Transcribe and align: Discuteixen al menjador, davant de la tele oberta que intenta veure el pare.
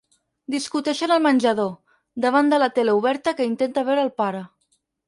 Discuteixen 0.53 1.13
al 1.17 1.21
menjador, 1.27 1.69
davant 2.27 2.53
de 2.55 2.63
la 2.65 2.73
tele 2.79 2.99
oberta 3.03 3.39
que 3.43 3.51
intenta 3.53 3.89
veure 3.93 4.09
el 4.11 4.15
pare. 4.25 4.47